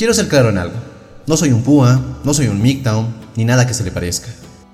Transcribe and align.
Quiero 0.00 0.14
ser 0.14 0.28
claro 0.28 0.48
en 0.48 0.56
algo. 0.56 0.76
No 1.26 1.36
soy 1.36 1.50
un 1.50 1.62
púa, 1.62 2.00
no 2.24 2.32
soy 2.32 2.46
un 2.46 2.62
MGTOW, 2.62 3.06
ni 3.36 3.44
nada 3.44 3.66
que 3.66 3.74
se 3.74 3.84
le 3.84 3.90
parezca. 3.90 4.28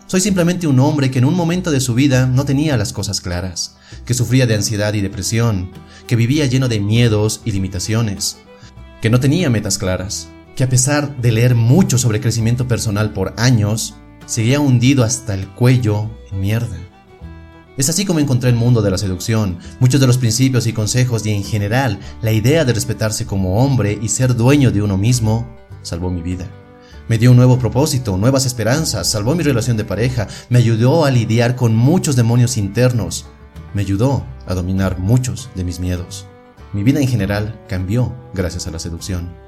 Soy 0.07 0.21
simplemente 0.21 0.69
un 0.69 0.79
hombre 0.79 1.11
que 1.11 1.19
en 1.19 1.25
un 1.25 1.35
momento 1.35 1.73
de 1.73 1.81
su 1.81 1.95
vida 1.95 2.27
no 2.27 2.45
tenía 2.45 2.77
las 2.77 2.93
cosas 2.93 3.21
claras, 3.21 3.75
que 4.04 4.15
sufría 4.15 4.47
de 4.47 4.54
ansiedad 4.54 4.95
y 4.95 5.01
depresión, 5.01 5.73
que 6.07 6.15
vivía 6.15 6.47
lleno 6.47 6.69
de 6.69 6.79
miedos 6.79 7.41
y 7.45 7.51
limitaciones, 7.51 8.37
que 9.03 9.11
no 9.11 9.19
tenía 9.19 9.51
metas 9.51 9.79
claras, 9.79 10.29
que 10.54 10.62
a 10.62 10.69
pesar 10.69 11.20
de 11.20 11.32
leer 11.32 11.56
mucho 11.56 11.98
sobre 11.98 12.20
crecimiento 12.20 12.68
personal 12.68 13.12
por 13.12 13.34
años, 13.36 13.96
seguía 14.27 14.61
hundido 14.61 15.02
hasta 15.02 15.34
el 15.34 15.48
cuello 15.48 16.08
en 16.30 16.40
mierda. 16.40 16.79
Es 17.77 17.90
así 17.90 18.06
como 18.06 18.20
encontré 18.20 18.48
el 18.48 18.56
mundo 18.56 18.80
de 18.80 18.90
la 18.90 18.96
seducción, 18.96 19.58
muchos 19.80 20.00
de 20.00 20.06
los 20.06 20.16
principios 20.16 20.66
y 20.66 20.72
consejos 20.72 21.26
y 21.26 21.30
en 21.30 21.45
general 21.45 22.00
la 22.22 22.32
idea 22.32 22.64
de 22.64 22.72
respetarse 22.72 23.26
como 23.26 23.62
hombre 23.62 23.98
y 24.00 24.08
ser 24.08 24.34
dueño 24.34 24.72
de 24.72 24.80
uno 24.80 24.96
mismo 24.96 25.46
salvó 25.82 26.11
mi 26.11 26.22
vida. 26.22 26.46
Me 27.08 27.18
dio 27.18 27.31
un 27.31 27.36
nuevo 27.36 27.58
propósito, 27.58 28.17
nuevas 28.17 28.46
esperanzas, 28.46 29.11
salvó 29.11 29.34
mi 29.34 29.43
relación 29.43 29.76
de 29.76 29.84
pareja, 29.84 30.26
me 30.48 30.58
ayudó 30.58 31.04
a 31.04 31.11
lidiar 31.11 31.54
con 31.54 31.76
muchos 31.76 32.17
demonios 32.17 32.56
internos, 32.56 33.27
me 33.75 33.83
ayudó 33.83 34.25
a 34.47 34.55
dominar 34.55 34.98
muchos 34.98 35.50
de 35.55 35.62
mis 35.62 35.78
miedos. 35.78 36.27
Mi 36.72 36.83
vida 36.83 37.00
en 37.00 37.08
general 37.08 37.61
cambió 37.69 38.12
gracias 38.34 38.67
a 38.67 38.70
la 38.70 38.78
seducción. 38.78 39.45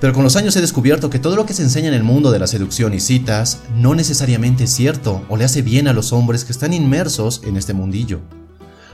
Pero 0.00 0.12
con 0.12 0.22
los 0.22 0.36
años 0.36 0.54
he 0.54 0.60
descubierto 0.60 1.10
que 1.10 1.18
todo 1.18 1.34
lo 1.34 1.44
que 1.44 1.54
se 1.54 1.62
enseña 1.62 1.88
en 1.88 1.94
el 1.94 2.04
mundo 2.04 2.30
de 2.30 2.38
la 2.38 2.46
seducción 2.46 2.94
y 2.94 3.00
citas 3.00 3.60
no 3.74 3.94
necesariamente 3.96 4.64
es 4.64 4.70
cierto 4.70 5.24
o 5.28 5.36
le 5.36 5.44
hace 5.44 5.62
bien 5.62 5.88
a 5.88 5.92
los 5.92 6.12
hombres 6.12 6.44
que 6.44 6.52
están 6.52 6.72
inmersos 6.72 7.42
en 7.44 7.56
este 7.56 7.74
mundillo. 7.74 8.20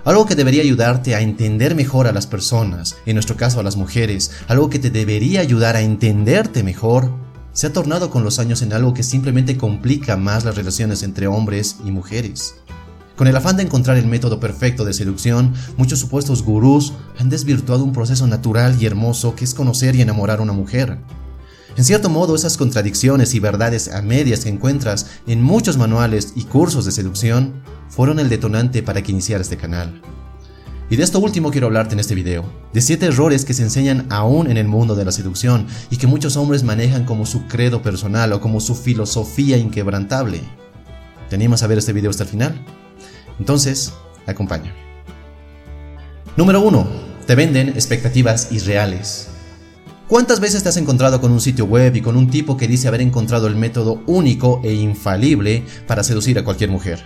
Algo 0.05 0.27
que 0.27 0.35
debería 0.35 0.63
ayudarte 0.63 1.15
a 1.15 1.21
entender 1.21 1.75
mejor 1.75 2.07
a 2.07 2.13
las 2.13 2.27
personas, 2.27 2.97
en 3.07 3.15
nuestro 3.15 3.37
caso 3.37 3.61
a 3.61 3.63
las 3.63 3.77
mujeres, 3.77 4.31
algo 4.49 4.71
que 4.71 4.79
te 4.79 4.91
debería 4.91 5.41
ayudar 5.41 5.77
a 5.77 5.83
entenderte 5.83 6.63
mejor, 6.63 7.11
se 7.53 7.69
ha 7.69 7.73
tornado 7.73 8.11
con 8.11 8.25
los 8.25 8.39
años 8.39 8.63
en 8.63 8.73
algo 8.73 8.95
que 8.95 9.03
simplemente 9.03 9.57
complica 9.57 10.17
más 10.17 10.45
las 10.45 10.57
relaciones 10.57 11.03
entre 11.03 11.27
hombres 11.27 11.77
y 11.85 11.91
mujeres. 11.91 12.57
Con 13.17 13.29
el 13.29 13.37
afán 13.37 13.57
de 13.57 13.63
encontrar 13.63 13.97
el 13.97 14.07
método 14.07 14.41
perfecto 14.41 14.85
de 14.85 14.93
seducción, 14.93 15.55
muchos 15.77 16.01
supuestos 16.01 16.43
gurús 16.43 16.95
han 17.19 17.29
desvirtuado 17.29 17.85
un 17.85 17.93
proceso 17.93 18.27
natural 18.27 18.77
y 18.81 18.87
hermoso 18.87 19.37
que 19.37 19.45
es 19.45 19.55
conocer 19.55 19.95
y 19.95 20.03
enamorar 20.03 20.41
a 20.41 20.43
una 20.43 20.53
mujer. 20.53 20.99
En 21.77 21.85
cierto 21.85 22.09
modo, 22.09 22.35
esas 22.35 22.57
contradicciones 22.57 23.35
y 23.35 23.41
verdades 23.41 23.93
a 23.93 24.03
medias 24.03 24.41
que 24.41 24.49
encuentras 24.49 25.07
en 25.29 25.43
muchos 25.43 25.77
manuales 25.77 26.33
y 26.35 26.45
cursos 26.45 26.85
de 26.85 26.93
seducción 26.93 27.63
fueron 27.89 28.19
el 28.19 28.29
detonante 28.29 28.83
para 28.83 29.03
que 29.03 29.13
iniciara 29.13 29.43
este 29.43 29.57
canal. 29.57 30.03
Y 30.91 30.97
de 30.97 31.05
esto 31.05 31.21
último 31.21 31.51
quiero 31.51 31.69
hablarte 31.69 31.95
en 31.95 32.01
este 32.01 32.17
video, 32.17 32.45
de 32.73 32.81
7 32.81 33.07
errores 33.07 33.45
que 33.45 33.55
se 33.55 33.63
enseñan 33.63 34.07
aún 34.11 34.51
en 34.51 34.57
el 34.57 34.67
mundo 34.67 34.97
de 34.97 35.05
la 35.05 35.13
seducción 35.13 35.67
y 35.89 35.97
que 35.99 36.09
muchos 36.09 36.37
hombres 36.37 36.65
manejan 36.65 37.05
como 37.05 37.27
su 37.27 37.47
credo 37.47 37.81
personal 37.81 38.33
o 38.33 38.41
como 38.41 38.61
su 38.61 38.75
filosofía 38.75 39.57
inquebrantable. 39.57 40.41
¿Te 41.29 41.37
animas 41.37 41.63
a 41.63 41.69
ver 41.69 41.79
este 41.79 41.93
video 41.93 42.11
hasta 42.11 42.25
el 42.25 42.29
final? 42.29 42.65
Entonces, 43.39 43.93
acompáñame. 44.27 44.75
Número 46.37 46.61
1. 46.61 46.87
Te 47.27 47.35
venden 47.35 47.69
expectativas 47.71 48.51
irreales. 48.53 49.29
¿Cuántas 50.09 50.41
veces 50.41 50.63
te 50.63 50.69
has 50.69 50.77
encontrado 50.77 51.21
con 51.21 51.33
un 51.33 51.41
sitio 51.41 51.65
web 51.65 51.97
y 51.97 52.03
con 52.03 52.17
un 52.17 52.29
tipo 52.29 52.57
que 52.57 52.69
dice 52.69 52.89
haber 52.89 53.01
encontrado 53.01 53.47
el 53.47 53.57
método 53.57 54.03
único 54.07 54.61
e 54.63 54.75
infalible 54.75 55.65
para 55.87 56.05
seducir 56.05 56.39
a 56.39 56.45
cualquier 56.45 56.71
mujer? 56.71 57.03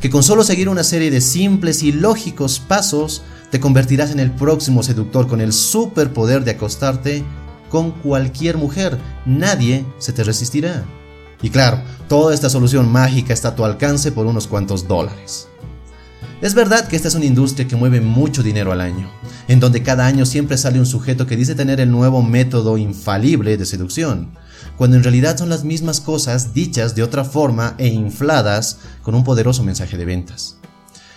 Que 0.00 0.08
con 0.08 0.22
solo 0.22 0.42
seguir 0.42 0.68
una 0.68 0.84
serie 0.84 1.10
de 1.10 1.20
simples 1.20 1.82
y 1.82 1.92
lógicos 1.92 2.58
pasos 2.58 3.22
te 3.50 3.60
convertirás 3.60 4.10
en 4.12 4.20
el 4.20 4.30
próximo 4.30 4.82
seductor 4.82 5.28
con 5.28 5.42
el 5.42 5.52
superpoder 5.52 6.42
de 6.44 6.52
acostarte 6.52 7.22
con 7.68 7.90
cualquier 7.90 8.56
mujer. 8.56 8.98
Nadie 9.26 9.84
se 9.98 10.12
te 10.12 10.24
resistirá. 10.24 10.84
Y 11.42 11.50
claro, 11.50 11.82
toda 12.08 12.32
esta 12.32 12.48
solución 12.48 12.90
mágica 12.90 13.34
está 13.34 13.48
a 13.48 13.56
tu 13.56 13.64
alcance 13.64 14.12
por 14.12 14.26
unos 14.26 14.46
cuantos 14.46 14.86
dólares. 14.86 15.48
Es 16.40 16.54
verdad 16.54 16.88
que 16.88 16.96
esta 16.96 17.08
es 17.08 17.14
una 17.14 17.24
industria 17.24 17.68
que 17.68 17.76
mueve 17.76 18.00
mucho 18.00 18.42
dinero 18.42 18.72
al 18.72 18.80
año, 18.80 19.08
en 19.46 19.60
donde 19.60 19.82
cada 19.82 20.06
año 20.06 20.26
siempre 20.26 20.58
sale 20.58 20.80
un 20.80 20.86
sujeto 20.86 21.26
que 21.26 21.36
dice 21.36 21.54
tener 21.54 21.80
el 21.80 21.90
nuevo 21.90 22.22
método 22.22 22.78
infalible 22.78 23.56
de 23.56 23.64
seducción, 23.64 24.30
cuando 24.76 24.96
en 24.96 25.04
realidad 25.04 25.36
son 25.36 25.48
las 25.48 25.62
mismas 25.62 26.00
cosas 26.00 26.52
dichas 26.52 26.96
de 26.96 27.04
otra 27.04 27.24
forma 27.24 27.74
e 27.78 27.86
infladas 27.86 28.78
con 29.02 29.14
un 29.14 29.22
poderoso 29.22 29.62
mensaje 29.62 29.96
de 29.96 30.04
ventas. 30.04 30.56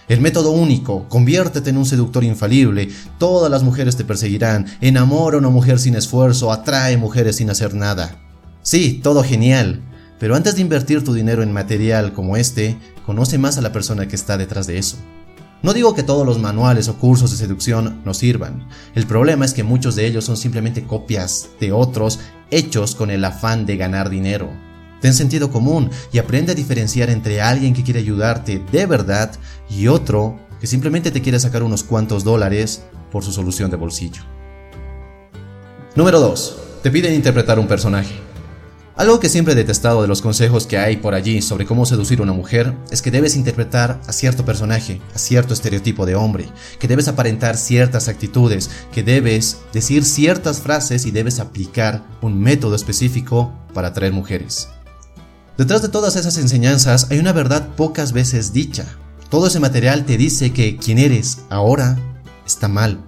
El 0.07 0.21
método 0.21 0.51
único, 0.51 1.09
conviértete 1.09 1.71
en 1.71 1.77
un 1.77 1.85
seductor 1.87 2.23
infalible, 2.23 2.89
todas 3.17 3.49
las 3.49 3.63
mujeres 3.63 3.95
te 3.95 4.05
perseguirán, 4.05 4.67
enamora 4.79 5.37
a 5.37 5.39
una 5.39 5.49
mujer 5.49 5.79
sin 5.79 5.95
esfuerzo, 5.95 6.51
atrae 6.51 6.97
mujeres 6.97 7.37
sin 7.37 7.49
hacer 7.49 7.73
nada. 7.73 8.21
Sí, 8.61 8.99
todo 9.01 9.23
genial, 9.23 9.81
pero 10.19 10.35
antes 10.35 10.55
de 10.55 10.61
invertir 10.61 11.03
tu 11.03 11.13
dinero 11.13 11.43
en 11.43 11.51
material 11.51 12.13
como 12.13 12.37
este, 12.37 12.77
conoce 13.05 13.37
más 13.37 13.57
a 13.57 13.61
la 13.61 13.71
persona 13.71 14.07
que 14.07 14.15
está 14.15 14.37
detrás 14.37 14.67
de 14.67 14.77
eso. 14.77 14.97
No 15.61 15.73
digo 15.73 15.95
que 15.95 16.03
todos 16.03 16.25
los 16.25 16.39
manuales 16.39 16.87
o 16.89 16.97
cursos 16.97 17.31
de 17.31 17.37
seducción 17.37 18.01
no 18.05 18.13
sirvan. 18.13 18.67
El 18.93 19.07
problema 19.07 19.45
es 19.45 19.53
que 19.53 19.63
muchos 19.63 19.95
de 19.95 20.05
ellos 20.05 20.23
son 20.23 20.37
simplemente 20.37 20.83
copias 20.83 21.49
de 21.59 21.71
otros 21.71 22.19
hechos 22.51 22.93
con 22.93 23.09
el 23.09 23.25
afán 23.25 23.65
de 23.65 23.75
ganar 23.75 24.09
dinero. 24.09 24.49
Ten 25.01 25.13
sentido 25.13 25.51
común 25.51 25.89
y 26.11 26.19
aprende 26.19 26.51
a 26.51 26.55
diferenciar 26.55 27.09
entre 27.09 27.41
alguien 27.41 27.73
que 27.73 27.83
quiere 27.83 27.99
ayudarte 27.99 28.63
de 28.71 28.85
verdad 28.85 29.31
y 29.69 29.87
otro 29.87 30.39
que 30.59 30.67
simplemente 30.67 31.11
te 31.11 31.21
quiere 31.21 31.39
sacar 31.39 31.63
unos 31.63 31.83
cuantos 31.83 32.23
dólares 32.23 32.83
por 33.11 33.23
su 33.23 33.31
solución 33.31 33.71
de 33.71 33.77
bolsillo. 33.77 34.21
Número 35.95 36.19
2. 36.19 36.57
Te 36.83 36.91
piden 36.91 37.13
interpretar 37.13 37.57
un 37.57 37.67
personaje. 37.67 38.13
Algo 38.97 39.19
que 39.19 39.27
siempre 39.27 39.51
he 39.51 39.57
detestado 39.57 40.01
de 40.01 40.07
los 40.07 40.21
consejos 40.21 40.67
que 40.67 40.77
hay 40.77 40.95
por 40.95 41.15
allí 41.15 41.41
sobre 41.41 41.65
cómo 41.65 41.85
seducir 41.85 42.19
a 42.19 42.23
una 42.23 42.31
mujer 42.31 42.77
es 42.91 43.01
que 43.01 43.11
debes 43.11 43.35
interpretar 43.35 43.99
a 44.07 44.13
cierto 44.13 44.45
personaje, 44.45 45.01
a 45.13 45.19
cierto 45.19 45.53
estereotipo 45.53 46.05
de 46.05 46.15
hombre, 46.15 46.47
que 46.79 46.87
debes 46.87 47.09
aparentar 47.09 47.57
ciertas 47.57 48.07
actitudes, 48.07 48.69
que 48.93 49.03
debes 49.03 49.57
decir 49.73 50.05
ciertas 50.05 50.61
frases 50.61 51.05
y 51.05 51.11
debes 51.11 51.41
aplicar 51.41 52.05
un 52.21 52.39
método 52.39 52.73
específico 52.73 53.53
para 53.73 53.89
atraer 53.89 54.13
mujeres. 54.13 54.69
Detrás 55.57 55.81
de 55.81 55.89
todas 55.89 56.15
esas 56.15 56.37
enseñanzas 56.37 57.07
hay 57.11 57.19
una 57.19 57.33
verdad 57.33 57.75
pocas 57.75 58.13
veces 58.13 58.53
dicha. 58.53 58.85
Todo 59.27 59.47
ese 59.47 59.59
material 59.59 60.05
te 60.05 60.15
dice 60.15 60.53
que 60.53 60.77
quien 60.77 60.99
eres 60.99 61.39
ahora 61.49 61.97
está 62.45 62.69
mal, 62.69 63.03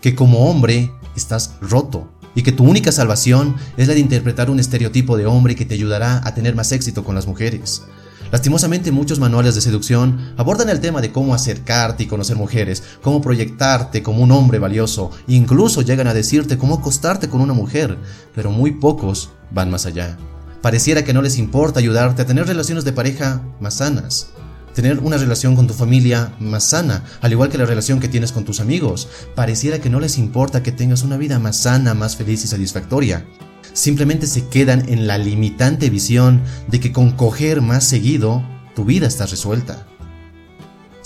que 0.00 0.14
como 0.14 0.48
hombre 0.48 0.90
estás 1.14 1.52
roto, 1.60 2.10
y 2.36 2.42
que 2.42 2.52
tu 2.52 2.62
única 2.62 2.92
salvación 2.92 3.56
es 3.76 3.88
la 3.88 3.94
de 3.94 4.00
interpretar 4.00 4.50
un 4.50 4.60
estereotipo 4.60 5.16
de 5.16 5.26
hombre 5.26 5.56
que 5.56 5.64
te 5.64 5.74
ayudará 5.74 6.20
a 6.24 6.34
tener 6.34 6.54
más 6.54 6.70
éxito 6.70 7.02
con 7.02 7.16
las 7.16 7.26
mujeres. 7.26 7.82
Lastimosamente 8.30 8.92
muchos 8.92 9.18
manuales 9.20 9.54
de 9.54 9.60
seducción 9.60 10.34
abordan 10.36 10.68
el 10.68 10.80
tema 10.80 11.00
de 11.00 11.12
cómo 11.12 11.34
acercarte 11.34 12.04
y 12.04 12.06
conocer 12.06 12.36
mujeres, 12.36 12.82
cómo 13.00 13.20
proyectarte 13.20 14.02
como 14.02 14.22
un 14.22 14.32
hombre 14.32 14.58
valioso, 14.58 15.10
incluso 15.28 15.82
llegan 15.82 16.08
a 16.08 16.14
decirte 16.14 16.58
cómo 16.58 16.76
acostarte 16.76 17.28
con 17.28 17.40
una 17.40 17.54
mujer, 17.54 17.96
pero 18.34 18.50
muy 18.50 18.72
pocos 18.72 19.30
van 19.50 19.70
más 19.70 19.86
allá. 19.86 20.16
Pareciera 20.60 21.04
que 21.04 21.12
no 21.12 21.22
les 21.22 21.38
importa 21.38 21.78
ayudarte 21.78 22.22
a 22.22 22.26
tener 22.26 22.46
relaciones 22.46 22.84
de 22.84 22.92
pareja 22.92 23.42
más 23.60 23.74
sanas, 23.74 24.28
tener 24.76 24.98
una 24.98 25.16
relación 25.16 25.56
con 25.56 25.66
tu 25.66 25.72
familia 25.72 26.34
más 26.38 26.64
sana, 26.64 27.02
al 27.22 27.32
igual 27.32 27.48
que 27.48 27.56
la 27.56 27.64
relación 27.64 27.98
que 27.98 28.08
tienes 28.08 28.30
con 28.30 28.44
tus 28.44 28.60
amigos. 28.60 29.08
Pareciera 29.34 29.80
que 29.80 29.88
no 29.88 30.00
les 30.00 30.18
importa 30.18 30.62
que 30.62 30.70
tengas 30.70 31.02
una 31.02 31.16
vida 31.16 31.38
más 31.38 31.56
sana, 31.56 31.94
más 31.94 32.16
feliz 32.16 32.44
y 32.44 32.46
satisfactoria. 32.46 33.24
Simplemente 33.72 34.26
se 34.26 34.48
quedan 34.48 34.86
en 34.90 35.06
la 35.06 35.16
limitante 35.16 35.88
visión 35.88 36.42
de 36.68 36.78
que 36.78 36.92
con 36.92 37.12
coger 37.12 37.62
más 37.62 37.84
seguido, 37.84 38.46
tu 38.74 38.84
vida 38.84 39.06
está 39.06 39.24
resuelta. 39.24 39.86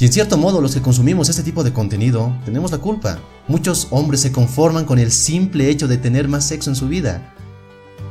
Y 0.00 0.06
en 0.06 0.12
cierto 0.12 0.36
modo 0.36 0.60
los 0.60 0.74
que 0.74 0.82
consumimos 0.82 1.28
este 1.28 1.44
tipo 1.44 1.62
de 1.62 1.72
contenido 1.72 2.36
tenemos 2.44 2.72
la 2.72 2.78
culpa. 2.78 3.20
Muchos 3.46 3.86
hombres 3.92 4.20
se 4.20 4.32
conforman 4.32 4.84
con 4.84 4.98
el 4.98 5.12
simple 5.12 5.70
hecho 5.70 5.86
de 5.86 5.96
tener 5.96 6.26
más 6.26 6.44
sexo 6.44 6.70
en 6.70 6.76
su 6.76 6.88
vida, 6.88 7.36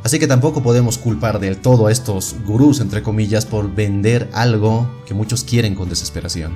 Así 0.03 0.17
que 0.17 0.27
tampoco 0.27 0.63
podemos 0.63 0.97
culpar 0.97 1.39
del 1.39 1.57
todo 1.57 1.87
a 1.87 1.91
estos 1.91 2.35
gurús, 2.45 2.79
entre 2.79 3.03
comillas, 3.03 3.45
por 3.45 3.73
vender 3.73 4.29
algo 4.33 4.89
que 5.05 5.13
muchos 5.13 5.43
quieren 5.43 5.75
con 5.75 5.89
desesperación. 5.89 6.53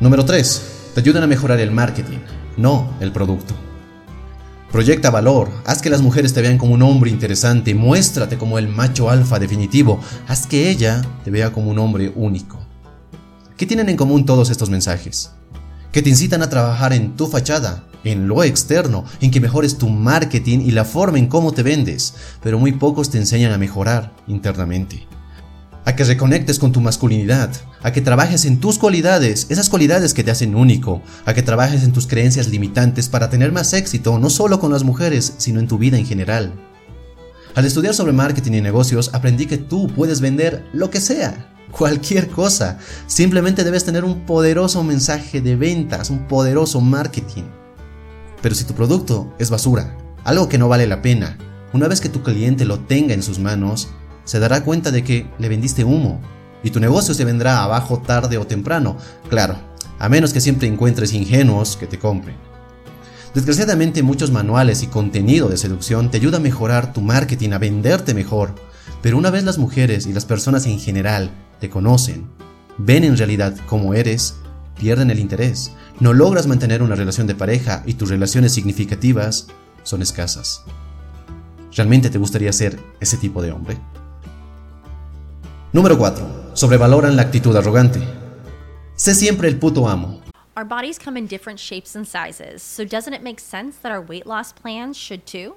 Número 0.00 0.24
3. 0.24 0.62
Te 0.94 1.00
ayudan 1.00 1.22
a 1.22 1.26
mejorar 1.26 1.60
el 1.60 1.70
marketing, 1.70 2.18
no 2.56 2.88
el 3.00 3.12
producto. 3.12 3.54
Proyecta 4.72 5.10
valor, 5.10 5.50
haz 5.66 5.82
que 5.82 5.90
las 5.90 6.00
mujeres 6.00 6.32
te 6.32 6.42
vean 6.42 6.56
como 6.56 6.74
un 6.74 6.82
hombre 6.82 7.10
interesante, 7.10 7.74
muéstrate 7.74 8.38
como 8.38 8.56
el 8.56 8.68
macho 8.68 9.10
alfa 9.10 9.38
definitivo, 9.38 10.00
haz 10.28 10.46
que 10.46 10.70
ella 10.70 11.02
te 11.24 11.30
vea 11.30 11.52
como 11.52 11.70
un 11.70 11.78
hombre 11.78 12.12
único. 12.14 12.58
¿Qué 13.56 13.66
tienen 13.66 13.88
en 13.88 13.96
común 13.96 14.24
todos 14.24 14.48
estos 14.48 14.70
mensajes? 14.70 15.32
Que 15.92 16.02
te 16.02 16.08
incitan 16.08 16.42
a 16.42 16.48
trabajar 16.48 16.92
en 16.92 17.16
tu 17.16 17.26
fachada, 17.26 17.84
en 18.04 18.28
lo 18.28 18.42
externo, 18.42 19.04
en 19.20 19.30
que 19.30 19.40
mejores 19.40 19.78
tu 19.78 19.88
marketing 19.88 20.60
y 20.60 20.70
la 20.70 20.84
forma 20.84 21.18
en 21.18 21.26
cómo 21.26 21.52
te 21.52 21.62
vendes, 21.62 22.14
pero 22.42 22.58
muy 22.58 22.72
pocos 22.72 23.10
te 23.10 23.18
enseñan 23.18 23.52
a 23.52 23.58
mejorar 23.58 24.12
internamente. 24.26 25.06
a 25.86 25.96
que 25.96 26.04
reconectes 26.04 26.58
con 26.58 26.72
tu 26.72 26.80
masculinidad, 26.80 27.50
a 27.82 27.90
que 27.90 28.02
trabajes 28.02 28.44
en 28.44 28.60
tus 28.60 28.78
cualidades, 28.78 29.46
esas 29.48 29.70
cualidades 29.70 30.12
que 30.12 30.22
te 30.22 30.30
hacen 30.30 30.54
único, 30.54 31.02
a 31.24 31.32
que 31.32 31.42
trabajes 31.42 31.82
en 31.82 31.92
tus 31.92 32.06
creencias 32.06 32.48
limitantes 32.48 33.08
para 33.08 33.30
tener 33.30 33.50
más 33.50 33.72
éxito, 33.72 34.18
no 34.18 34.30
solo 34.30 34.60
con 34.60 34.70
las 34.72 34.84
mujeres, 34.84 35.34
sino 35.38 35.58
en 35.58 35.68
tu 35.68 35.78
vida 35.78 35.96
en 35.96 36.06
general. 36.06 36.52
Al 37.54 37.64
estudiar 37.64 37.94
sobre 37.94 38.12
marketing 38.12 38.52
y 38.52 38.60
negocios, 38.60 39.10
aprendí 39.14 39.46
que 39.46 39.58
tú 39.58 39.88
puedes 39.88 40.20
vender 40.20 40.64
lo 40.72 40.90
que 40.90 41.00
sea, 41.00 41.50
cualquier 41.70 42.28
cosa. 42.28 42.78
Simplemente 43.06 43.64
debes 43.64 43.84
tener 43.84 44.04
un 44.04 44.26
poderoso 44.26 44.84
mensaje 44.84 45.40
de 45.40 45.56
ventas, 45.56 46.10
un 46.10 46.28
poderoso 46.28 46.80
marketing. 46.80 47.44
Pero 48.42 48.54
si 48.54 48.64
tu 48.64 48.74
producto 48.74 49.34
es 49.38 49.50
basura, 49.50 49.96
algo 50.24 50.48
que 50.48 50.58
no 50.58 50.68
vale 50.68 50.86
la 50.86 51.02
pena, 51.02 51.36
una 51.72 51.88
vez 51.88 52.00
que 52.00 52.08
tu 52.08 52.22
cliente 52.22 52.64
lo 52.64 52.80
tenga 52.80 53.14
en 53.14 53.22
sus 53.22 53.38
manos, 53.38 53.88
se 54.24 54.38
dará 54.38 54.64
cuenta 54.64 54.90
de 54.90 55.04
que 55.04 55.26
le 55.38 55.48
vendiste 55.48 55.84
humo 55.84 56.20
y 56.62 56.70
tu 56.70 56.80
negocio 56.80 57.14
se 57.14 57.24
vendrá 57.24 57.62
abajo 57.62 57.98
tarde 57.98 58.38
o 58.38 58.46
temprano, 58.46 58.96
claro, 59.28 59.56
a 59.98 60.08
menos 60.08 60.32
que 60.32 60.40
siempre 60.40 60.68
encuentres 60.68 61.12
ingenuos 61.12 61.76
que 61.76 61.86
te 61.86 61.98
compren. 61.98 62.36
Desgraciadamente 63.34 64.02
muchos 64.02 64.32
manuales 64.32 64.82
y 64.82 64.88
contenido 64.88 65.48
de 65.48 65.56
seducción 65.56 66.10
te 66.10 66.16
ayudan 66.16 66.40
a 66.40 66.44
mejorar 66.44 66.92
tu 66.92 67.00
marketing, 67.00 67.50
a 67.50 67.58
venderte 67.58 68.12
mejor, 68.12 68.54
pero 69.02 69.16
una 69.16 69.30
vez 69.30 69.44
las 69.44 69.58
mujeres 69.58 70.06
y 70.06 70.12
las 70.12 70.24
personas 70.24 70.66
en 70.66 70.80
general 70.80 71.30
te 71.60 71.70
conocen, 71.70 72.28
ven 72.76 73.04
en 73.04 73.16
realidad 73.16 73.54
cómo 73.66 73.94
eres, 73.94 74.34
pierden 74.80 75.10
el 75.10 75.18
interés, 75.18 75.72
no 76.00 76.14
logras 76.14 76.46
mantener 76.46 76.82
una 76.82 76.94
relación 76.94 77.26
de 77.26 77.34
pareja 77.34 77.82
y 77.84 77.94
tus 77.94 78.08
relaciones 78.08 78.52
significativas 78.52 79.48
son 79.82 80.00
escasas. 80.00 80.64
¿Realmente 81.76 82.08
te 82.08 82.18
gustaría 82.18 82.52
ser 82.52 82.80
ese 82.98 83.18
tipo 83.18 83.42
de 83.42 83.52
hombre? 83.52 83.76
Número 85.72 85.98
4. 85.98 86.52
Sobrevaloran 86.54 87.14
la 87.14 87.22
actitud 87.22 87.54
arrogante. 87.54 88.00
Sé 88.96 89.14
siempre 89.14 89.48
el 89.48 89.58
puto 89.58 89.86
amo. 89.86 90.20
Our 90.56 90.64
bodies 90.66 90.98
come 90.98 91.18
in 91.18 91.26
different 91.26 91.60
shapes 91.60 91.94
and 91.94 92.06
sizes, 92.06 92.62
so 92.62 92.84
doesn't 92.84 93.14
it 93.14 93.22
make 93.22 93.38
sense 93.38 93.78
that 93.82 93.92
our 93.92 94.00
weight 94.00 94.26
loss 94.26 94.52
plans 94.52 94.96
should 94.96 95.24
too? 95.26 95.56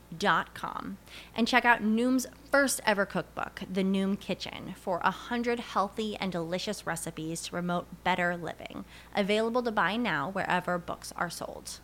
com 0.53 0.97
and 1.35 1.47
check 1.47 1.65
out 1.65 1.83
Noom's 1.83 2.27
first 2.51 2.81
ever 2.85 3.05
cookbook, 3.05 3.61
The 3.71 3.83
Noom 3.83 4.19
Kitchen, 4.19 4.75
for 4.75 4.99
100 5.03 5.59
healthy 5.59 6.15
and 6.17 6.31
delicious 6.31 6.85
recipes 6.85 7.41
to 7.43 7.51
promote 7.51 8.03
better 8.03 8.37
living. 8.37 8.85
Available 9.15 9.63
to 9.63 9.71
buy 9.71 9.97
now 9.97 10.29
wherever 10.29 10.77
books 10.77 11.13
are 11.15 11.29
sold. 11.29 11.79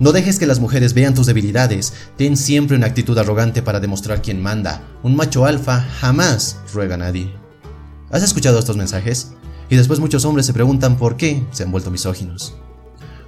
No 0.00 0.12
dejes 0.12 0.38
que 0.38 0.46
las 0.46 0.60
mujeres 0.60 0.94
vean 0.94 1.14
tus 1.14 1.26
debilidades. 1.26 1.92
Ten 2.16 2.36
siempre 2.36 2.76
una 2.76 2.86
actitud 2.86 3.18
arrogante 3.18 3.62
para 3.62 3.80
demostrar 3.80 4.22
quién 4.22 4.40
manda. 4.40 4.82
Un 5.02 5.16
macho 5.16 5.44
alfa 5.44 5.80
jamás 6.00 6.60
ruega 6.72 6.94
a 6.94 6.98
nadie. 6.98 7.34
¿Has 8.10 8.22
escuchado 8.22 8.58
estos 8.58 8.76
mensajes? 8.76 9.32
Y 9.68 9.76
después 9.76 9.98
muchos 9.98 10.24
hombres 10.24 10.46
se 10.46 10.52
preguntan 10.52 10.96
por 10.96 11.16
qué 11.16 11.44
se 11.50 11.64
han 11.64 11.72
vuelto 11.72 11.90
misóginos. 11.90 12.54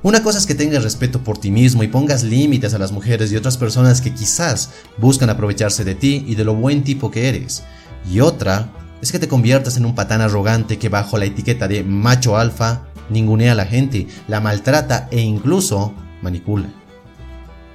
Una 0.02 0.22
cosa 0.22 0.38
es 0.38 0.46
que 0.46 0.54
tengas 0.54 0.82
respeto 0.82 1.22
por 1.22 1.36
ti 1.36 1.50
mismo 1.50 1.82
y 1.82 1.88
pongas 1.88 2.22
límites 2.22 2.72
a 2.72 2.78
las 2.78 2.90
mujeres 2.90 3.30
y 3.30 3.36
otras 3.36 3.58
personas 3.58 4.00
que 4.00 4.14
quizás 4.14 4.70
buscan 4.96 5.28
aprovecharse 5.28 5.84
de 5.84 5.94
ti 5.94 6.24
y 6.26 6.36
de 6.36 6.44
lo 6.44 6.54
buen 6.54 6.84
tipo 6.84 7.10
que 7.10 7.28
eres. 7.28 7.64
Y 8.10 8.20
otra 8.20 8.70
es 9.02 9.12
que 9.12 9.18
te 9.18 9.28
conviertas 9.28 9.76
en 9.76 9.84
un 9.84 9.94
patán 9.94 10.22
arrogante 10.22 10.78
que 10.78 10.88
bajo 10.88 11.18
la 11.18 11.26
etiqueta 11.26 11.68
de 11.68 11.84
macho 11.84 12.38
alfa 12.38 12.86
ningunea 13.10 13.52
a 13.52 13.56
la 13.56 13.66
gente, 13.66 14.06
la 14.26 14.40
maltrata 14.40 15.06
e 15.10 15.20
incluso 15.20 15.92
manipula. 16.22 16.68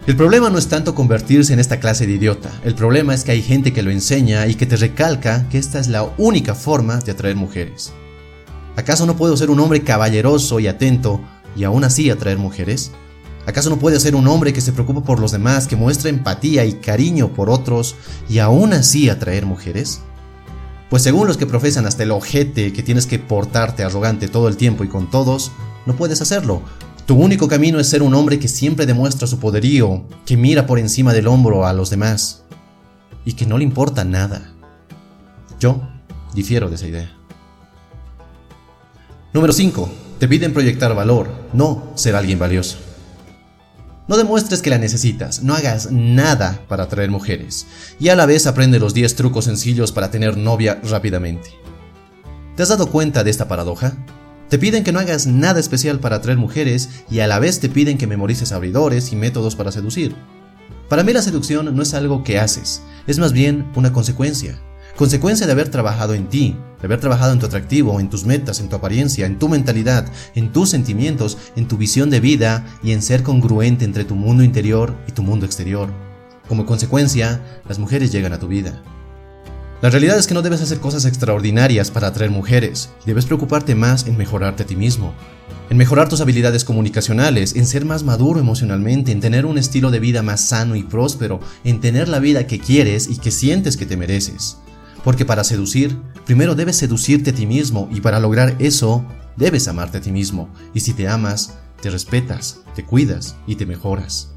El 0.08 0.16
problema 0.16 0.50
no 0.50 0.58
es 0.58 0.68
tanto 0.68 0.96
convertirse 0.96 1.54
en 1.54 1.60
esta 1.60 1.80
clase 1.80 2.08
de 2.08 2.14
idiota, 2.14 2.52
el 2.64 2.74
problema 2.74 3.14
es 3.14 3.24
que 3.24 3.32
hay 3.32 3.42
gente 3.42 3.74
que 3.74 3.84
lo 3.84 3.92
enseña 3.92 4.48
y 4.48 4.56
que 4.56 4.66
te 4.66 4.78
recalca 4.78 5.48
que 5.50 5.58
esta 5.60 5.80
es 5.80 5.88
la 5.88 6.04
única 6.18 6.56
forma 6.56 6.98
de 6.98 7.12
atraer 7.12 7.36
mujeres. 7.36 7.94
¿Acaso 8.76 9.06
no 9.06 9.16
puedo 9.16 9.38
ser 9.38 9.50
un 9.50 9.60
hombre 9.60 9.84
caballeroso 9.84 10.60
y 10.60 10.68
atento 10.68 11.22
y 11.56 11.64
aún 11.64 11.84
así 11.84 12.10
atraer 12.10 12.38
mujeres? 12.38 12.92
¿Acaso 13.46 13.70
no 13.70 13.78
puede 13.78 14.00
ser 14.00 14.16
un 14.16 14.28
hombre 14.28 14.54
que 14.54 14.62
se 14.62 14.74
preocupa 14.74 15.04
por 15.04 15.20
los 15.20 15.32
demás, 15.32 15.68
que 15.68 15.76
muestra 15.76 16.10
empatía 16.10 16.66
y 16.66 16.74
cariño 16.74 17.34
por 17.34 17.50
otros 17.50 17.96
y 18.28 18.40
aún 18.40 18.74
así 18.74 19.10
atraer 19.10 19.46
mujeres? 19.46 20.02
Pues 20.90 21.04
según 21.04 21.28
los 21.28 21.38
que 21.38 21.46
profesan 21.46 21.86
hasta 21.86 22.04
el 22.04 22.12
ojete 22.12 22.74
que 22.74 22.84
tienes 22.84 23.06
que 23.06 23.20
portarte 23.20 23.84
arrogante 23.84 24.28
todo 24.28 24.48
el 24.48 24.58
tiempo 24.58 24.84
y 24.84 24.88
con 24.88 25.10
todos, 25.10 25.52
no 25.86 25.96
puedes 25.96 26.22
hacerlo. 26.22 26.62
Tu 27.06 27.16
único 27.16 27.48
camino 27.48 27.80
es 27.80 27.88
ser 27.88 28.02
un 28.02 28.16
hombre 28.16 28.40
que 28.40 28.48
siempre 28.48 28.88
demuestra 28.88 29.28
su 29.28 29.40
poderío, 29.40 30.06
que 30.26 30.38
mira 30.38 30.66
por 30.66 30.80
encima 30.80 31.14
del 31.14 31.28
hombro 31.28 31.68
a 31.68 31.74
los 31.74 31.92
demás 31.92 32.44
y 33.26 33.34
que 33.34 33.46
no 33.46 33.60
le 33.60 33.64
importa 33.64 34.04
nada. 34.04 34.54
Yo 35.60 35.88
difiero 36.34 36.70
de 36.70 36.76
esa 36.76 36.88
idea. 36.88 37.12
Número 39.34 39.54
5. 39.54 40.05
Te 40.20 40.30
piden 40.30 40.54
proyectar 40.54 40.96
valor, 40.96 41.30
no 41.52 41.92
ser 41.96 42.16
alguien 42.16 42.40
valioso. 42.40 42.78
No 44.08 44.16
demuestres 44.16 44.62
que 44.62 44.70
la 44.70 44.78
necesitas, 44.78 45.44
no 45.44 45.56
hagas 45.56 45.92
nada 45.92 46.62
para 46.70 46.84
atraer 46.84 47.12
mujeres, 47.12 47.68
y 48.00 48.08
a 48.08 48.16
la 48.16 48.26
vez 48.26 48.48
aprende 48.48 48.80
los 48.80 48.94
10 48.94 49.16
trucos 49.16 49.46
sencillos 49.46 49.92
para 49.92 50.12
tener 50.12 50.38
novia 50.38 50.80
rápidamente. 50.84 51.50
¿Te 52.56 52.64
has 52.64 52.70
dado 52.70 52.90
cuenta 52.92 53.26
de 53.26 53.32
esta 53.32 53.50
paradoja? 53.50 53.98
Te 54.48 54.58
piden 54.58 54.86
que 54.86 54.94
no 54.94 55.00
hagas 55.00 55.28
nada 55.28 55.60
especial 55.60 56.00
para 56.00 56.18
atraer 56.18 56.38
mujeres 56.38 56.90
y 57.10 57.20
a 57.20 57.28
la 57.28 57.40
vez 57.40 57.60
te 57.60 57.68
piden 57.68 57.98
que 57.98 58.08
memorices 58.08 58.54
abridores 58.54 59.12
y 59.12 59.18
métodos 59.18 59.58
para 59.58 59.74
seducir. 59.74 60.16
Para 60.88 61.04
mí 61.04 61.12
la 61.12 61.24
seducción 61.24 61.76
no 61.76 61.84
es 61.84 61.94
algo 61.94 62.24
que 62.24 62.40
haces, 62.40 62.84
es 63.06 63.20
más 63.20 63.34
bien 63.34 63.70
una 63.76 63.92
consecuencia 63.92 64.62
consecuencia 64.96 65.46
de 65.46 65.52
haber 65.52 65.70
trabajado 65.70 66.14
en 66.14 66.28
ti, 66.28 66.56
de 66.80 66.88
haber 66.88 67.00
trabajado 67.00 67.34
en 67.34 67.40
tu 67.40 67.46
atractivo, 67.46 68.00
en 68.00 68.10
tus 68.10 68.26
metas, 68.26 68.60
en 68.60 68.70
tu 68.70 68.76
apariencia, 68.76 69.26
en 69.26 69.38
tu 69.40 69.50
mentalidad, 69.50 70.08
en 70.36 70.52
tus 70.52 70.70
sentimientos, 70.70 71.38
en 71.56 71.68
tu 71.68 71.78
visión 71.78 72.10
de 72.10 72.20
vida 72.20 72.66
y 72.82 72.92
en 72.92 73.02
ser 73.02 73.24
congruente 73.24 73.86
entre 73.86 74.06
tu 74.06 74.16
mundo 74.16 74.44
interior 74.44 74.96
y 75.08 75.12
tu 75.12 75.22
mundo 75.24 75.46
exterior. 75.46 75.90
Como 76.48 76.66
consecuencia, 76.66 77.42
las 77.68 77.80
mujeres 77.80 78.12
llegan 78.12 78.34
a 78.34 78.40
tu 78.40 78.48
vida. 78.48 78.82
La 79.82 79.90
realidad 79.90 80.18
es 80.18 80.26
que 80.26 80.34
no 80.34 80.42
debes 80.42 80.62
hacer 80.62 80.80
cosas 80.80 81.06
extraordinarias 81.06 81.92
para 81.92 82.08
atraer 82.08 82.32
mujeres, 82.32 82.90
debes 83.06 83.26
preocuparte 83.26 83.76
más 83.76 84.08
en 84.08 84.18
mejorarte 84.18 84.64
a 84.64 84.66
ti 84.66 84.76
mismo, 84.76 85.14
en 85.70 85.78
mejorar 85.78 86.08
tus 86.08 86.22
habilidades 86.22 86.64
comunicacionales, 86.64 87.56
en 87.56 87.68
ser 87.68 87.84
más 87.84 88.04
maduro 88.04 88.40
emocionalmente, 88.40 89.12
en 89.12 89.20
tener 89.20 89.46
un 89.46 89.58
estilo 89.58 89.92
de 89.92 90.00
vida 90.00 90.22
más 90.22 90.42
sano 90.42 90.76
y 90.76 90.84
próspero, 90.84 91.42
en 91.66 91.82
tener 91.82 92.08
la 92.08 92.20
vida 92.20 92.48
que 92.48 92.60
quieres 92.60 93.08
y 93.10 93.18
que 93.18 93.32
sientes 93.32 93.76
que 93.76 93.86
te 93.86 93.98
mereces. 93.98 94.58
Porque 95.06 95.24
para 95.24 95.44
seducir, 95.44 95.96
primero 96.26 96.56
debes 96.56 96.78
seducirte 96.78 97.30
a 97.30 97.36
ti 97.36 97.46
mismo 97.46 97.88
y 97.92 98.02
para 98.02 98.20
lograr 98.20 98.56
eso, 98.58 99.06
debes 99.38 99.68
amarte 99.68 100.00
a 100.00 100.02
ti 100.02 100.12
mismo. 100.12 100.50
Y 100.74 100.80
si 100.80 100.94
te 100.94 101.08
amas, 101.08 101.54
te 101.80 101.92
respetas, 101.92 102.62
te 102.74 102.84
cuidas 102.84 103.36
y 103.46 103.56
te 103.56 103.68
mejoras. 103.68 104.32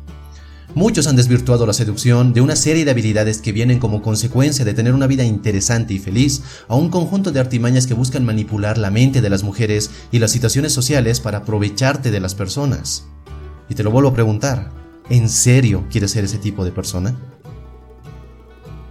Muchos 0.74 1.06
han 1.06 1.16
desvirtuado 1.16 1.64
la 1.64 1.72
seducción 1.72 2.34
de 2.34 2.42
una 2.42 2.54
serie 2.54 2.84
de 2.84 2.90
habilidades 2.90 3.38
que 3.40 3.52
vienen 3.52 3.78
como 3.78 4.02
consecuencia 4.02 4.66
de 4.66 4.74
tener 4.74 4.92
una 4.92 5.06
vida 5.06 5.24
interesante 5.24 5.94
y 5.94 5.98
feliz 5.98 6.42
a 6.68 6.76
un 6.76 6.90
conjunto 6.90 7.32
de 7.32 7.40
artimañas 7.40 7.86
que 7.86 7.94
buscan 7.94 8.26
manipular 8.26 8.76
la 8.76 8.90
mente 8.90 9.22
de 9.22 9.30
las 9.30 9.42
mujeres 9.42 9.90
y 10.12 10.18
las 10.18 10.32
situaciones 10.32 10.74
sociales 10.74 11.18
para 11.20 11.38
aprovecharte 11.38 12.10
de 12.10 12.20
las 12.20 12.34
personas. 12.34 13.06
Y 13.70 13.74
te 13.74 13.82
lo 13.82 13.90
vuelvo 13.90 14.10
a 14.10 14.14
preguntar, 14.14 14.70
¿en 15.08 15.30
serio 15.30 15.86
quieres 15.90 16.10
ser 16.10 16.24
ese 16.24 16.36
tipo 16.36 16.62
de 16.62 16.72
persona? 16.72 17.16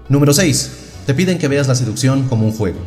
Número 0.10 0.34
6. 0.34 0.87
Te 1.08 1.14
piden 1.14 1.38
que 1.38 1.48
veas 1.48 1.70
la 1.70 1.76
seducción 1.76 2.28
como 2.28 2.46
un 2.46 2.52
juego. 2.52 2.80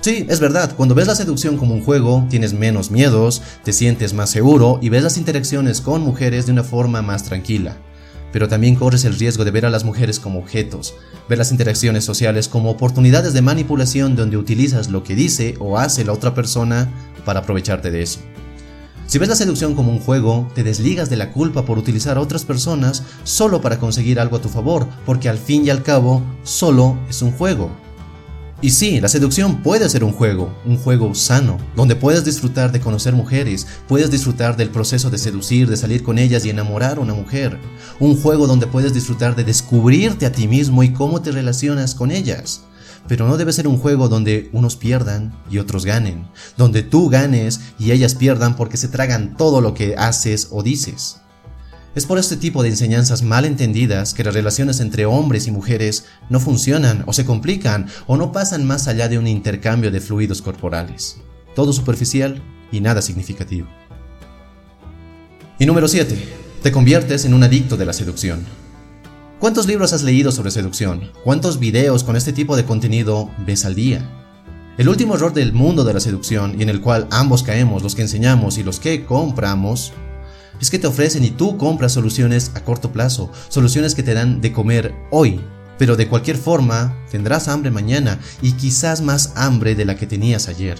Sí, 0.00 0.24
es 0.30 0.40
verdad, 0.40 0.74
cuando 0.74 0.94
ves 0.94 1.08
la 1.08 1.14
seducción 1.14 1.58
como 1.58 1.74
un 1.74 1.84
juego, 1.84 2.26
tienes 2.30 2.54
menos 2.54 2.90
miedos, 2.90 3.42
te 3.62 3.74
sientes 3.74 4.14
más 4.14 4.30
seguro 4.30 4.78
y 4.80 4.88
ves 4.88 5.02
las 5.02 5.18
interacciones 5.18 5.82
con 5.82 6.00
mujeres 6.00 6.46
de 6.46 6.52
una 6.52 6.64
forma 6.64 7.02
más 7.02 7.24
tranquila. 7.24 7.76
pero 8.32 8.48
también 8.48 8.74
corres 8.74 9.04
el 9.04 9.16
riesgo 9.16 9.44
de 9.44 9.52
ver 9.52 9.64
a 9.64 9.70
las 9.70 9.84
mujeres 9.84 10.18
como 10.18 10.40
objetos, 10.40 10.94
ver 11.28 11.38
las 11.38 11.52
interacciones 11.52 12.04
sociales 12.04 12.48
como 12.48 12.68
oportunidades 12.68 13.32
de 13.32 13.42
manipulación 13.42 14.16
donde 14.16 14.36
utilizas 14.36 14.88
lo 14.88 15.04
que 15.04 15.14
dice 15.14 15.54
o 15.60 15.78
hace 15.78 16.02
la 16.04 16.12
otra 16.12 16.34
persona 16.34 16.90
para 17.24 17.40
aprovecharte 17.40 17.92
de 17.92 18.02
eso. 18.02 18.18
Si 19.06 19.18
ves 19.18 19.28
la 19.28 19.36
seducción 19.36 19.74
como 19.74 19.92
un 19.92 20.00
juego, 20.00 20.50
te 20.54 20.62
desligas 20.62 21.10
de 21.10 21.16
la 21.16 21.30
culpa 21.30 21.64
por 21.64 21.78
utilizar 21.78 22.16
a 22.16 22.20
otras 22.20 22.44
personas 22.44 23.02
solo 23.22 23.60
para 23.60 23.78
conseguir 23.78 24.18
algo 24.18 24.36
a 24.36 24.40
tu 24.40 24.48
favor, 24.48 24.88
porque 25.04 25.28
al 25.28 25.38
fin 25.38 25.66
y 25.66 25.70
al 25.70 25.82
cabo, 25.82 26.22
solo 26.42 26.98
es 27.08 27.20
un 27.22 27.32
juego. 27.32 27.70
Y 28.62 28.70
sí, 28.70 28.98
la 29.00 29.08
seducción 29.08 29.62
puede 29.62 29.90
ser 29.90 30.04
un 30.04 30.12
juego, 30.12 30.56
un 30.64 30.78
juego 30.78 31.14
sano, 31.14 31.58
donde 31.76 31.96
puedes 31.96 32.24
disfrutar 32.24 32.72
de 32.72 32.80
conocer 32.80 33.12
mujeres, 33.12 33.66
puedes 33.86 34.10
disfrutar 34.10 34.56
del 34.56 34.70
proceso 34.70 35.10
de 35.10 35.18
seducir, 35.18 35.68
de 35.68 35.76
salir 35.76 36.02
con 36.02 36.18
ellas 36.18 36.46
y 36.46 36.50
enamorar 36.50 36.96
a 36.96 37.00
una 37.00 37.12
mujer. 37.12 37.58
Un 38.00 38.16
juego 38.16 38.46
donde 38.46 38.66
puedes 38.66 38.94
disfrutar 38.94 39.36
de 39.36 39.44
descubrirte 39.44 40.24
a 40.24 40.32
ti 40.32 40.48
mismo 40.48 40.82
y 40.82 40.94
cómo 40.94 41.20
te 41.20 41.30
relacionas 41.30 41.94
con 41.94 42.10
ellas. 42.10 42.62
Pero 43.06 43.26
no 43.26 43.36
debe 43.36 43.52
ser 43.52 43.68
un 43.68 43.78
juego 43.78 44.08
donde 44.08 44.48
unos 44.52 44.76
pierdan 44.76 45.34
y 45.50 45.58
otros 45.58 45.84
ganen, 45.84 46.26
donde 46.56 46.82
tú 46.82 47.08
ganes 47.08 47.60
y 47.78 47.92
ellas 47.92 48.14
pierdan 48.14 48.56
porque 48.56 48.76
se 48.76 48.88
tragan 48.88 49.36
todo 49.36 49.60
lo 49.60 49.74
que 49.74 49.94
haces 49.96 50.48
o 50.50 50.62
dices. 50.62 51.20
Es 51.94 52.06
por 52.06 52.18
este 52.18 52.36
tipo 52.36 52.62
de 52.62 52.70
enseñanzas 52.70 53.22
mal 53.22 53.44
entendidas 53.44 54.14
que 54.14 54.24
las 54.24 54.34
relaciones 54.34 54.80
entre 54.80 55.06
hombres 55.06 55.46
y 55.46 55.52
mujeres 55.52 56.06
no 56.28 56.40
funcionan 56.40 57.04
o 57.06 57.12
se 57.12 57.24
complican 57.24 57.86
o 58.08 58.16
no 58.16 58.32
pasan 58.32 58.64
más 58.64 58.88
allá 58.88 59.08
de 59.08 59.18
un 59.18 59.28
intercambio 59.28 59.92
de 59.92 60.00
fluidos 60.00 60.42
corporales. 60.42 61.18
Todo 61.54 61.72
superficial 61.72 62.42
y 62.72 62.80
nada 62.80 63.00
significativo. 63.00 63.68
Y 65.58 65.66
número 65.66 65.86
7. 65.86 66.16
Te 66.64 66.72
conviertes 66.72 67.24
en 67.26 67.34
un 67.34 67.44
adicto 67.44 67.76
de 67.76 67.84
la 67.84 67.92
seducción. 67.92 68.63
¿Cuántos 69.44 69.66
libros 69.66 69.92
has 69.92 70.02
leído 70.02 70.32
sobre 70.32 70.50
seducción? 70.50 71.12
¿Cuántos 71.22 71.58
videos 71.58 72.02
con 72.02 72.16
este 72.16 72.32
tipo 72.32 72.56
de 72.56 72.64
contenido 72.64 73.30
ves 73.46 73.66
al 73.66 73.74
día? 73.74 74.00
El 74.78 74.88
último 74.88 75.16
error 75.16 75.34
del 75.34 75.52
mundo 75.52 75.84
de 75.84 75.92
la 75.92 76.00
seducción 76.00 76.58
y 76.58 76.62
en 76.62 76.70
el 76.70 76.80
cual 76.80 77.06
ambos 77.10 77.42
caemos, 77.42 77.82
los 77.82 77.94
que 77.94 78.00
enseñamos 78.00 78.56
y 78.56 78.62
los 78.62 78.80
que 78.80 79.04
compramos, 79.04 79.92
es 80.62 80.70
que 80.70 80.78
te 80.78 80.86
ofrecen 80.86 81.24
y 81.24 81.30
tú 81.30 81.58
compras 81.58 81.92
soluciones 81.92 82.52
a 82.54 82.64
corto 82.64 82.90
plazo, 82.90 83.30
soluciones 83.50 83.94
que 83.94 84.02
te 84.02 84.14
dan 84.14 84.40
de 84.40 84.50
comer 84.50 84.94
hoy, 85.10 85.42
pero 85.76 85.94
de 85.94 86.08
cualquier 86.08 86.38
forma 86.38 86.96
tendrás 87.10 87.46
hambre 87.48 87.70
mañana 87.70 88.18
y 88.40 88.52
quizás 88.52 89.02
más 89.02 89.34
hambre 89.36 89.74
de 89.74 89.84
la 89.84 89.96
que 89.96 90.06
tenías 90.06 90.48
ayer. 90.48 90.78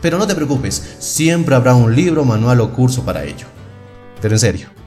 Pero 0.00 0.18
no 0.18 0.28
te 0.28 0.36
preocupes, 0.36 0.98
siempre 1.00 1.56
habrá 1.56 1.74
un 1.74 1.96
libro, 1.96 2.24
manual 2.24 2.60
o 2.60 2.72
curso 2.72 3.02
para 3.02 3.24
ello. 3.24 3.48
Pero 4.22 4.36
en 4.36 4.38
serio, 4.38 4.77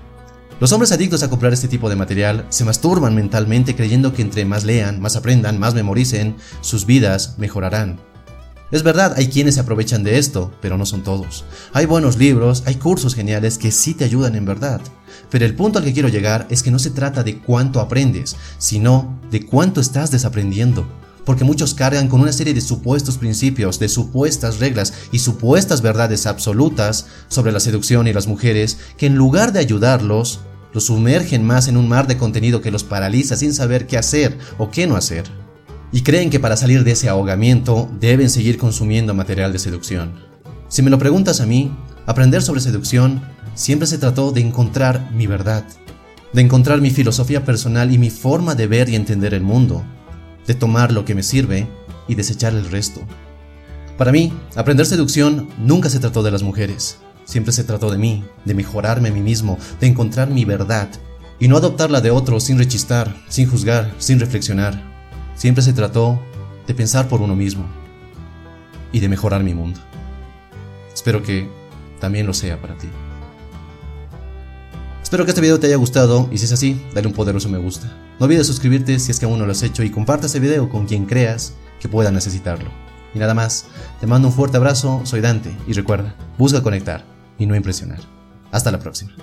los 0.61 0.71
hombres 0.73 0.91
adictos 0.91 1.23
a 1.23 1.29
comprar 1.31 1.53
este 1.53 1.67
tipo 1.67 1.89
de 1.89 1.95
material 1.95 2.45
se 2.49 2.63
masturban 2.65 3.15
mentalmente 3.15 3.75
creyendo 3.75 4.13
que 4.13 4.21
entre 4.21 4.45
más 4.45 4.63
lean, 4.63 5.01
más 5.01 5.15
aprendan, 5.15 5.57
más 5.57 5.73
memoricen, 5.73 6.35
sus 6.61 6.85
vidas 6.85 7.33
mejorarán. 7.39 7.99
Es 8.69 8.83
verdad, 8.83 9.15
hay 9.17 9.27
quienes 9.29 9.55
se 9.55 9.61
aprovechan 9.61 10.03
de 10.03 10.19
esto, 10.19 10.53
pero 10.61 10.77
no 10.77 10.85
son 10.85 11.03
todos. 11.03 11.45
Hay 11.73 11.87
buenos 11.87 12.19
libros, 12.19 12.61
hay 12.67 12.75
cursos 12.75 13.15
geniales 13.15 13.57
que 13.57 13.71
sí 13.71 13.95
te 13.95 14.05
ayudan 14.05 14.35
en 14.35 14.45
verdad. 14.45 14.81
Pero 15.31 15.45
el 15.45 15.55
punto 15.55 15.79
al 15.79 15.83
que 15.83 15.93
quiero 15.93 16.09
llegar 16.09 16.45
es 16.51 16.61
que 16.61 16.69
no 16.69 16.77
se 16.77 16.91
trata 16.91 17.23
de 17.23 17.39
cuánto 17.39 17.79
aprendes, 17.79 18.35
sino 18.59 19.19
de 19.31 19.43
cuánto 19.47 19.81
estás 19.81 20.11
desaprendiendo. 20.11 20.87
Porque 21.25 21.43
muchos 21.43 21.73
cargan 21.73 22.07
con 22.07 22.21
una 22.21 22.33
serie 22.33 22.53
de 22.53 22.61
supuestos 22.61 23.17
principios, 23.17 23.79
de 23.79 23.89
supuestas 23.89 24.59
reglas 24.59 24.93
y 25.11 25.17
supuestas 25.17 25.81
verdades 25.81 26.27
absolutas 26.27 27.07
sobre 27.29 27.51
la 27.51 27.59
seducción 27.59 28.07
y 28.07 28.13
las 28.13 28.27
mujeres 28.27 28.77
que 28.97 29.07
en 29.07 29.15
lugar 29.15 29.53
de 29.53 29.59
ayudarlos, 29.59 30.41
los 30.73 30.85
sumergen 30.85 31.45
más 31.45 31.67
en 31.67 31.77
un 31.77 31.87
mar 31.87 32.07
de 32.07 32.17
contenido 32.17 32.61
que 32.61 32.71
los 32.71 32.83
paraliza 32.83 33.35
sin 33.35 33.53
saber 33.53 33.87
qué 33.87 33.97
hacer 33.97 34.37
o 34.57 34.71
qué 34.71 34.87
no 34.87 34.95
hacer 34.95 35.25
y 35.91 36.01
creen 36.01 36.29
que 36.29 36.39
para 36.39 36.57
salir 36.57 36.83
de 36.83 36.91
ese 36.91 37.09
ahogamiento 37.09 37.89
deben 37.99 38.29
seguir 38.29 38.57
consumiendo 38.57 39.13
material 39.13 39.51
de 39.51 39.59
seducción. 39.59 40.13
Si 40.69 40.81
me 40.81 40.89
lo 40.89 40.97
preguntas 40.97 41.41
a 41.41 41.45
mí, 41.45 41.75
aprender 42.05 42.41
sobre 42.41 42.61
seducción 42.61 43.21
siempre 43.55 43.87
se 43.87 43.97
trató 43.97 44.31
de 44.31 44.41
encontrar 44.41 45.11
mi 45.11 45.27
verdad, 45.27 45.65
de 46.31 46.41
encontrar 46.41 46.79
mi 46.79 46.91
filosofía 46.91 47.43
personal 47.43 47.91
y 47.91 47.97
mi 47.97 48.09
forma 48.09 48.55
de 48.55 48.67
ver 48.67 48.87
y 48.87 48.95
entender 48.95 49.33
el 49.33 49.41
mundo, 49.41 49.83
de 50.47 50.53
tomar 50.53 50.93
lo 50.93 51.03
que 51.03 51.15
me 51.15 51.23
sirve 51.23 51.67
y 52.07 52.15
desechar 52.15 52.53
el 52.53 52.69
resto. 52.71 53.01
Para 53.97 54.13
mí, 54.13 54.33
aprender 54.55 54.85
seducción 54.85 55.49
nunca 55.59 55.89
se 55.89 55.99
trató 55.99 56.23
de 56.23 56.31
las 56.31 56.41
mujeres, 56.41 56.97
siempre 57.25 57.53
se 57.53 57.63
trató 57.63 57.91
de 57.91 57.97
mí, 57.97 58.23
de 58.45 58.53
mejorarme 58.53 59.09
a 59.09 59.11
mí 59.11 59.21
mismo, 59.21 59.57
de 59.79 59.87
encontrar 59.87 60.29
mi 60.29 60.45
verdad 60.45 60.89
y 61.39 61.47
no 61.47 61.57
adoptarla 61.57 62.01
de 62.01 62.11
otros 62.11 62.43
sin 62.43 62.57
rechistar, 62.57 63.15
sin 63.27 63.49
juzgar, 63.49 63.91
sin 63.97 64.19
reflexionar. 64.19 64.79
Siempre 65.35 65.63
se 65.63 65.73
trató 65.73 66.19
de 66.67 66.73
pensar 66.75 67.07
por 67.07 67.21
uno 67.21 67.35
mismo 67.35 67.65
y 68.91 68.99
de 68.99 69.09
mejorar 69.09 69.43
mi 69.43 69.53
mundo. 69.53 69.79
Espero 70.93 71.23
que 71.23 71.49
también 71.99 72.27
lo 72.27 72.33
sea 72.33 72.61
para 72.61 72.77
ti. 72.77 72.87
Espero 75.01 75.25
que 75.25 75.31
este 75.31 75.41
video 75.41 75.59
te 75.59 75.67
haya 75.67 75.75
gustado 75.77 76.29
y 76.31 76.37
si 76.37 76.45
es 76.45 76.51
así, 76.51 76.81
dale 76.93 77.07
un 77.07 77.13
poderoso 77.13 77.49
me 77.49 77.57
gusta. 77.57 77.91
No 78.19 78.27
olvides 78.27 78.47
suscribirte 78.47 78.99
si 78.99 79.11
es 79.11 79.19
que 79.19 79.25
aún 79.25 79.39
no 79.39 79.45
lo 79.45 79.51
has 79.51 79.63
hecho 79.63 79.83
y 79.83 79.89
comparte 79.89 80.27
este 80.27 80.39
video 80.39 80.69
con 80.69 80.85
quien 80.85 81.05
creas 81.05 81.53
que 81.79 81.89
pueda 81.89 82.11
necesitarlo. 82.11 82.69
Y 83.13 83.19
nada 83.19 83.33
más, 83.33 83.65
te 83.99 84.07
mando 84.07 84.29
un 84.29 84.33
fuerte 84.33 84.57
abrazo, 84.57 85.01
soy 85.03 85.21
Dante 85.21 85.57
y 85.67 85.73
recuerda, 85.73 86.15
busca 86.37 86.61
conectar 86.61 87.10
y 87.41 87.47
no 87.47 87.55
impresionar. 87.55 87.99
Hasta 88.51 88.71
la 88.71 88.77
próxima. 88.77 89.13